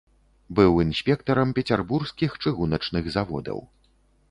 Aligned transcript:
Быў 0.59 0.71
інспектарам 0.83 1.51
пецярбургскіх 1.59 2.41
чыгуначных 2.47 3.03
заводаў. 3.19 3.65